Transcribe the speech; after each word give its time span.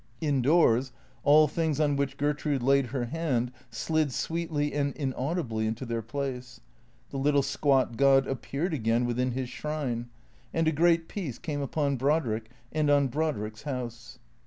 Indoors, 0.19 0.91
all 1.23 1.47
things 1.47 1.79
on 1.79 1.95
which 1.95 2.17
Gertrude 2.17 2.63
laid 2.63 2.87
her 2.87 3.05
hand 3.05 3.51
slid 3.69 4.11
sweetly 4.11 4.73
and 4.73 4.95
inau 4.95 5.35
dibly 5.35 5.67
into 5.67 5.85
their 5.85 6.01
place. 6.01 6.59
The 7.11 7.17
little 7.19 7.43
squat 7.43 7.97
god 7.97 8.25
appeared 8.25 8.73
again 8.73 9.05
within 9.05 9.33
his 9.33 9.49
shrine; 9.49 10.09
and 10.55 10.67
a 10.67 10.71
great 10.71 11.07
peace 11.07 11.37
came 11.37 11.61
upon 11.61 11.97
Brodrick 11.97 12.49
and 12.71 12.89
on 12.89 13.09
Brod 13.09 13.37
rick's 13.37 13.61
house. 13.61 14.17